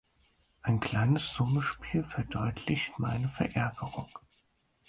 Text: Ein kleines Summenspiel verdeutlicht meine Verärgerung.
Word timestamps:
Ein 0.63 0.79
kleines 0.79 1.31
Summenspiel 1.35 2.03
verdeutlicht 2.05 2.97
meine 2.97 3.27
Verärgerung. 3.29 4.09